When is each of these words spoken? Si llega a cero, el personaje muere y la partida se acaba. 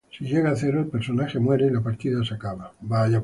Si 0.13 0.25
llega 0.25 0.49
a 0.49 0.55
cero, 0.55 0.79
el 0.79 0.87
personaje 0.87 1.37
muere 1.37 1.67
y 1.67 1.69
la 1.69 1.79
partida 1.83 2.25
se 2.25 2.33
acaba. 2.33 2.73